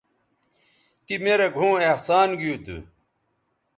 تی 1.05 1.15
می 1.23 1.33
رے 1.39 1.47
گھؤں 1.57 1.75
احسان 1.87 2.29
گیو 2.39 2.55
تھو 2.65 2.77